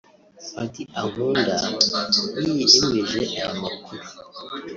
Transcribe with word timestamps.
Paddy 0.53 0.83
Ankunda 0.99 1.55
yemeje 2.43 3.21
aya 3.33 3.49
makuru 3.61 4.05